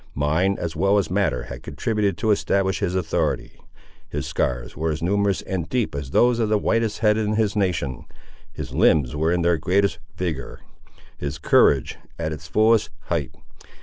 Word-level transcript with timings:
Mind 0.15 0.57
as 0.57 0.75
well 0.75 0.97
as 0.97 1.11
matter 1.11 1.43
had 1.43 1.61
contributed 1.61 2.17
to 2.17 2.31
establish 2.31 2.79
his 2.79 2.95
authority. 2.95 3.59
His 4.09 4.25
scars 4.25 4.75
were 4.75 4.89
as 4.91 5.03
numerous 5.03 5.43
and 5.43 5.69
deep 5.69 5.93
as 5.93 6.09
those 6.09 6.39
of 6.39 6.49
the 6.49 6.57
whitest 6.57 7.01
head 7.05 7.17
in 7.19 7.35
his 7.35 7.55
nation; 7.55 8.05
his 8.51 8.73
limbs 8.73 9.15
were 9.15 9.31
in 9.31 9.43
their 9.43 9.59
greatest 9.59 9.99
vigour; 10.17 10.61
his 11.19 11.37
courage 11.37 11.99
at 12.17 12.31
its 12.31 12.47
fullest 12.47 12.89
height. 13.09 13.31